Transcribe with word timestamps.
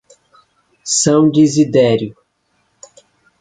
São 1.01 1.29
Desidério 1.29 2.17